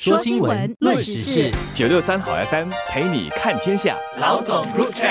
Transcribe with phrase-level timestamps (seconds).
[0.00, 3.96] 说新闻，论时事，九六三好 FM 陪你看天下。
[4.20, 5.08] 老总入场。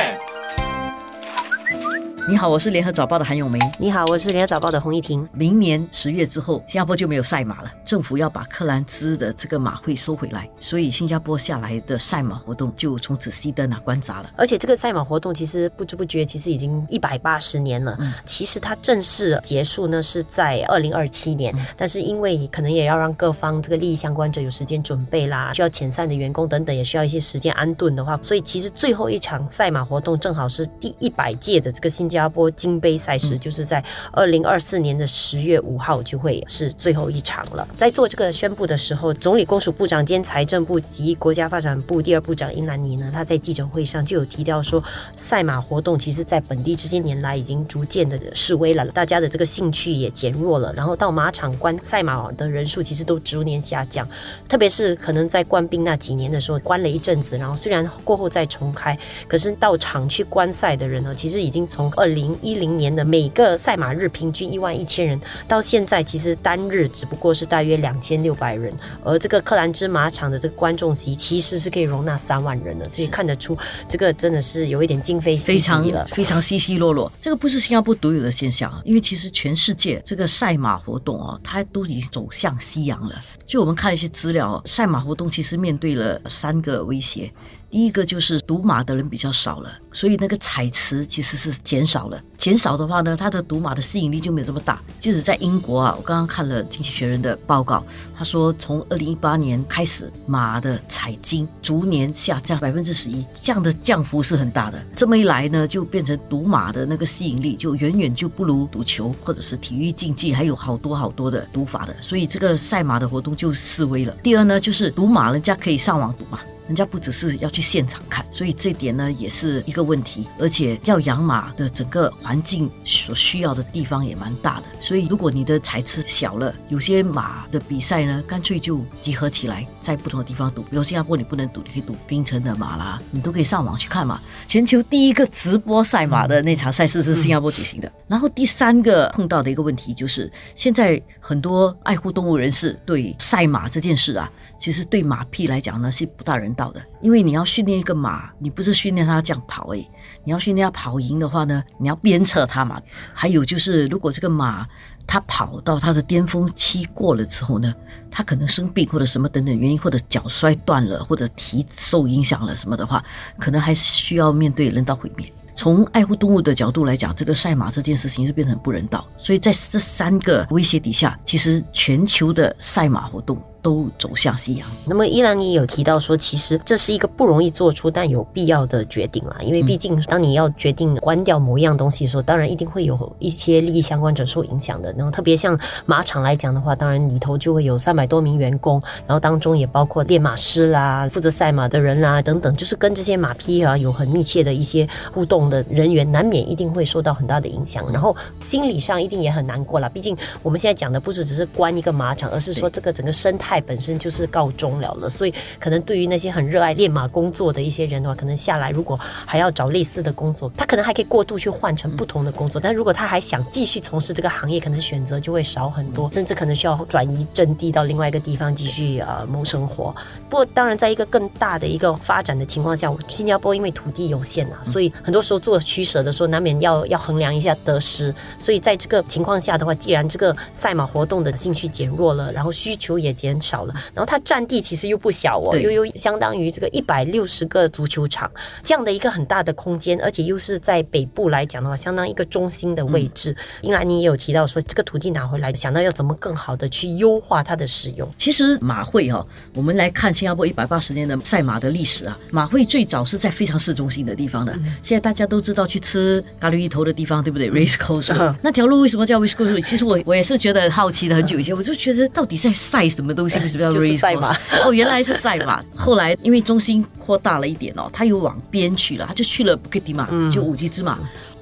[2.29, 3.57] 你好，我是联合早报的韩永梅。
[3.79, 5.25] 你好，我是联合早报的洪一婷。
[5.31, 7.71] 明年十月之后，新加坡就没有赛马了。
[7.85, 14.29] 政府要把克兰兹的这个马会收回来，所以新加坡下来的赛马活动就从此熄灯啊，关闸了。
[14.35, 17.95] 而且这个赛马活动其实不知不觉，其实已经一百八十年了。
[17.97, 32.16] 嗯，其实它正式结束呢是在二零二七年，但是因为可能也要让各方这个利益相关者有时间准备啦，需要遣散的员工等等，也需要一些时间安顿的话，所以其实最后一场赛马活动正好是第一百届的这个新加。
[32.17, 37.67] 新加坡金杯赛事就是在二零二四年的十月五号就会是最后一场了。
[37.77, 44.83] 在做这个宣布的时候，总理公署部长兼财政部及国家发展部第二部长英兰尼呢，他在记者会上就有提到说，
[45.15, 54.09] 赛马活动其实在本地这些年来已经逐渐的示威了，大家的这个兴趣也减弱了，然后到马场观赛马的人数其实都逐年下降，
[54.49, 73.57] 特别是可能在官兵那几年的时候关了一阵子，然后虽然过后再重开，可是到场去观赛的人呢，其实已经从二二零一零年的每个赛马日平均一万一千人，到现在其实单日只不过是大约两千六百人，而这个克兰芝马场的这个观众席其实是可以容纳三万人的，所以看得出
[73.89, 77.11] 这个真的是有一点今非昔比了，非常稀稀落落。
[77.19, 83.21] 这个不是新加坡独有的现象啊，因为其实全世界这个赛马活动啊，它都已经走向夕阳了。
[83.45, 87.29] 就我们看一些资料，赛马活动其实面对了三个威胁。
[87.69, 92.19] 第一个就是赌马的人比较少了，所以那个彩池其实是减少了。
[92.37, 94.79] 减少的话呢，它的赌马的吸引力就没有这么大。
[95.01, 97.83] 就是在英国啊，我刚刚看了《经济学人》的报告，
[98.17, 104.81] 他说从二零一八年开始，马的彩金逐年下降百分之十一，这样的降幅是很大的。
[104.95, 114.15] 这么一来呢，就变成赌马的那个吸引力就远远就不如赌球或者是体育竞技，还有好多好多的赌法的，所以这个赛马的活动就示威了。
[114.23, 116.39] 第二呢，就是赌马人家可以上网赌嘛。
[116.67, 134.19] 人家不只是要去现场看，所以这点呢也是一个问题，而且要养马的整个环境所需要的地方也蛮大的，所以如果你的彩池小了，有些马的比赛呢，干脆就集合起来在不同的地方赌，比如新加坡你不能赌，你可以赌槟城的马啦，你都可以上网去看嘛。
[134.47, 137.91] 全球第一个直播赛马的那场赛事是新加坡举行的。
[138.07, 144.29] 然后第三个碰到的一个问题就是，现在很多爱护动物人士对赛马这件事啊。
[144.57, 149.89] 其实对马匹来讲呢是不大人到的，因为你要训练一个马，你不是训练它这样跑诶，
[150.25, 152.81] 你要训练它跑赢的话呢，你要鞭策它嘛。
[153.13, 154.67] 还有就是，如果这个马
[155.05, 157.73] 它跑到它的巅峰期过了之后呢，
[158.11, 163.01] 它可能生病或者什么等等原因，或者脚摔断了，或者蹄受影响了什么的话，
[163.37, 165.31] 可能还需要面对人道毁灭。
[165.57, 169.03] 从爱护动物的角度来讲，这个赛马这件事情是变成不人道。
[169.17, 173.35] 所以在这三个威胁底下，其实全球的赛马活动。
[173.59, 174.65] 都走向夕阳。
[174.85, 179.35] 那么依然你有提到说，其实这是一个不容易做出但有必要的决定啦。
[179.41, 184.93] 因为毕竟当你要决定关掉某一样东西的时候，当然一定会有一些利益相关者受影响的。
[184.93, 197.85] 然后特别像马场来讲的话，当然里头就会有三百多名员工，然后当中也包括练马师啦、负责赛马的人啦等等，就是跟这些马匹啊有很密切的一些互动的人员，难免一定会受到很大的影响。
[197.91, 199.89] 然后心理上一定也很难过了。
[199.89, 203.61] 毕竟我们现在讲的不是只是关一个马场，而是说这个整个生态。
[203.67, 212.61] 本身就是告终了了，所以可能对于那些很热爱练马工作的一些人的话，可能下来如果还要找类似的工作，他可能还可以过渡去换成不同的工作。
[212.61, 219.93] 但如果他还想继续从事这个行业，可能选择就会少很多，甚至可能需要转移阵地到另外一个地方继续呃谋生活。
[220.29, 228.13] 不过当然，在一个更大的一个发展的情况下，新加坡因为土地有限啊，所以很多时候做取舍的时候，难免要要衡量一下得失。
[228.37, 233.37] 所以在这个情况下的话，既然这个赛马活动的兴趣减弱了，然后需求也减。
[233.39, 238.29] 少了，然后它占地其实又不小哦，又又相当于这个一百六十个足球场
[238.63, 243.35] 这样的一个很大的空间，而且又是在北部来讲的话，相当一个中心的位置。
[243.61, 248.09] 英兰你也有提到说，这个土地拿回来，想到要怎么更好的去优化它的使用。
[248.17, 254.51] 其实马会哈，我们来看新加坡一百八十年的赛马的历史啊，马会最早是在非常市中心的地方的。
[254.81, 259.61] 现在大家都知道去吃咖喱鱼头的地方，对不对？Race Course 那条路为什么叫 Race Course？
[259.63, 263.37] 其实我我也是觉得很好奇的，很久以前我就觉得到底在赛什么东西。
[263.39, 264.37] 为什么叫 Race Coast？？
[264.65, 265.63] 哦，原来是赛马。
[265.75, 270.97] 后来因为中心扩大了一点哦，他又往边去了，他就去了布克迪马，就五级之马。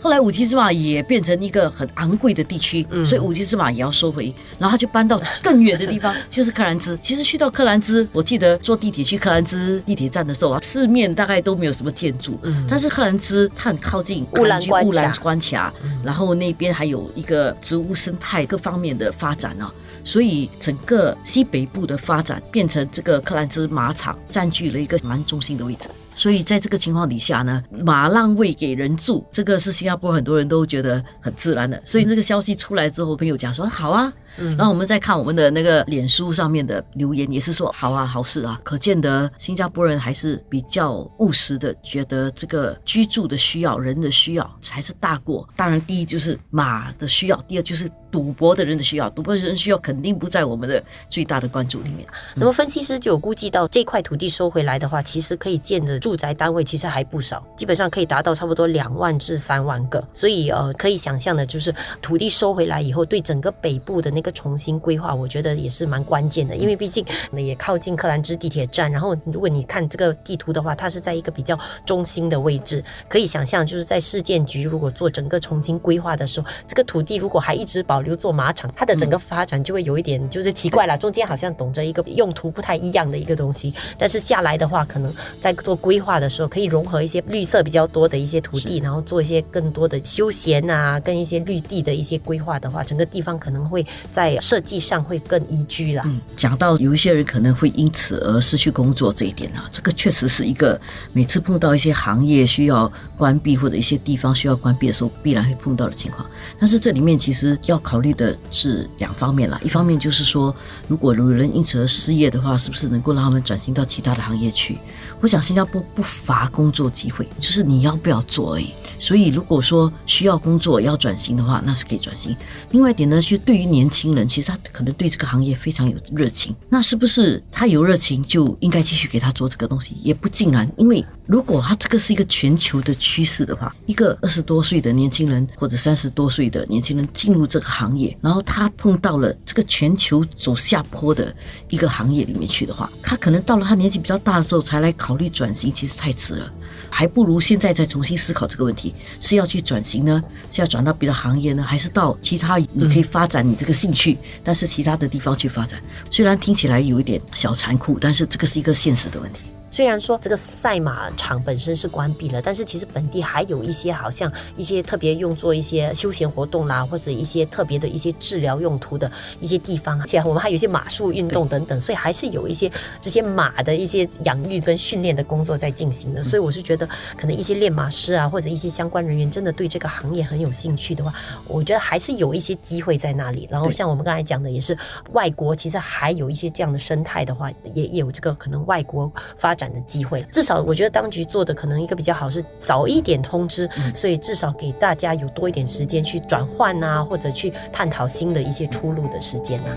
[0.06, 6.96] 后来五级之马也变成一个很昂贵的地区，所以五级之马也要收回，然后他就搬到更远的地方， 就是克兰兹。
[7.02, 15.74] 其实去到克兰兹，我记得坐地铁去克兰兹地铁站的时候啊，四面大概都没有什么建筑，但是克兰兹它很靠近乌兰关卡，
[16.04, 19.74] 然后那边还有一个植物生态各方面的发展啊。
[20.04, 25.90] 所以整个西北部的发展变成这个克兰兹马场占据了一个蛮中心的位置。
[26.16, 31.80] 所以在这个情况底下呢，马让位给人住，这个是新加坡很多人都觉得很自然的。
[31.86, 38.60] 所以这个消息出来之后，朋友讲说好啊，嗯然后我们再看我们的那个脸书上面的留言，也是说好啊，好事啊。
[38.64, 45.48] 可见得新加坡人还是比较务实的，觉得这个居住的需要、人的需要才是大过。
[45.56, 49.10] 当然，第一就是马的需要，第二就是赌博的人的需要。
[49.10, 52.08] 赌博的人需要肯定不在我们的最大的关注里面。
[52.36, 60.00] 那么分析师就有估计到，这块土地收回来的话，其实可以建的住宅单位其实还不少，基本上可以达到差不多两万至三万个。
[60.13, 66.56] 所以呃，可以想象的就是土地收回来以后，对整个北部的那个重新规划，我觉得也是蛮关键的。
[66.56, 67.04] 因为毕竟
[67.36, 71.57] 也靠近克兰芝地铁站，然后如果你看这个地图的话，它是在一个比较
[71.88, 83.74] 中心的位置，可以想象就是在市建局如果做整个重新规划的时候，这个土地如果还一直保留做马场，它的整个发展就会有一点就是奇怪了，中间好像懂着一个用途不太一样的一个东西。
[83.98, 85.12] 但是下来的话，可能
[85.42, 96.04] 在做规划的时候，可以融合一些绿色比较多的一些土地，然后做一些更多的休闲啊，跟一些绿地的一些规划的话，整个地方可能会在设计上会更宜居啦。
[96.06, 100.80] 嗯，讲到有一些人可能会因此而失去工作这一点啊，这个确实是一个
[101.14, 106.26] 每次碰到一些行业需要关闭或者一些地方需要关闭的时候，必然会碰到的情况。
[106.60, 110.56] 但是这里面其实要考虑的是两方面啦，一方面就是说，
[110.88, 114.78] 如果有人因此而失业的话，是不是能够让他们转型到其他的行业去？
[115.22, 118.72] 我想新加坡不乏工作机会，就是你要不要做而已。
[119.00, 122.36] 所以如果说需要工作要转型的话，那是可以转型。
[122.72, 129.96] 另外一点呢，就对于年轻人，其实他可能对这个行业非常有热情，那是不是他有热情就应该继续给他做这个东西？
[130.02, 141.36] 也不尽然，因为如果他这个是一个全球的趋势的话，一个二十多岁的年轻人或者三十多岁的年轻人进入这个行业，然后他碰到了这个全球走下坡的
[141.70, 146.51] 一个行业里面去的话，他可能到了他年纪比较大的时候才来考虑转型，其实太迟了。
[146.89, 155.81] 还不如现在再重新思考这个问题：是要去转型呢，是要转到别的行业呢，还是到其他你可以发展你这个兴趣，但是其他的地方去发展？
[156.10, 159.42] 虽然听起来有一点小残酷，但是这个是一个现实的问题。
[159.75, 169.12] 虽然说这个赛马场本身是关闭了，但是其实本地还有一些好像一些特别用作一些休闲活动啦，或者一些特别的一些治疗用途的
[169.42, 176.24] 一些地方，而且我们还有一些马术运动等等，所以还是有一些这些马的一些养育跟训练的工作在进行的。
[176.24, 176.88] 所以我是觉得，
[177.18, 181.13] 可能一些练马师啊，或者一些相关人员真的对这个行业很有兴趣的话，
[181.50, 183.45] 我觉得还是有一些机会在那里。
[183.51, 184.77] 然后像我们刚才讲的，也是
[185.12, 189.65] 外国其实还有一些这样的生态的话，也也有这个可能外国发展。
[189.74, 199.76] 的机会，至少我觉得当局做的可能一个比较好是早一点通知，所以至少给大家有多一点时间去转换啊，或者去探讨新的一些出路的时间啊。